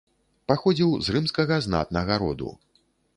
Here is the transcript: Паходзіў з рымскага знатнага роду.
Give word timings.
Паходзіў 0.51 0.95
з 1.07 1.13
рымскага 1.15 1.59
знатнага 1.65 2.13
роду. 2.25 2.49